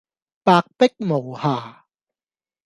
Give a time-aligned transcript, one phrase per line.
[0.43, 1.85] 白璧無瑕